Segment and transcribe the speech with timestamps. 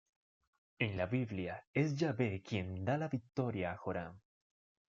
[0.79, 4.19] En la Biblia, es Yahveh quien da la victoria a Joram.